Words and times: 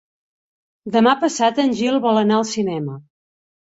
Demà 0.95 1.15
passat 1.25 1.63
en 1.67 1.79
Gil 1.83 2.03
vol 2.09 2.25
anar 2.25 2.43
al 2.43 2.51
cinema. 2.57 3.01